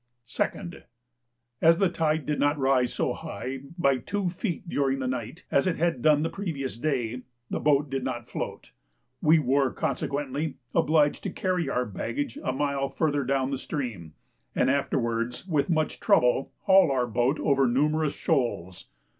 2nd. 0.27 0.81
As 1.61 1.77
the 1.77 1.87
tide 1.87 2.25
did 2.25 2.39
not 2.39 2.57
rise 2.57 2.91
so 2.91 3.13
high 3.13 3.59
by 3.77 3.97
two 3.97 4.29
feet 4.29 4.67
during 4.67 4.97
the 4.97 5.05
night 5.05 5.45
as 5.51 5.67
it 5.67 5.75
had 5.75 6.01
done 6.01 6.23
the 6.23 6.27
previous 6.29 6.75
day, 6.75 7.21
the 7.51 7.59
boat 7.59 7.91
did 7.91 8.03
not 8.03 8.27
float; 8.27 8.71
we 9.21 9.37
were, 9.37 9.71
consequently, 9.71 10.57
obliged 10.73 11.21
to 11.21 11.29
carry 11.29 11.69
our 11.69 11.85
baggage 11.85 12.39
a 12.43 12.51
mile 12.51 12.89
further 12.89 13.23
down 13.23 13.51
the 13.51 13.59
stream, 13.59 14.15
and 14.55 14.71
afterwards, 14.71 15.45
with 15.45 15.69
much 15.69 15.99
trouble, 15.99 16.51
haul 16.61 16.89
our 16.89 17.05
boat 17.05 17.39
over 17.39 17.67
numerous 17.67 18.15
shoals. 18.15 18.87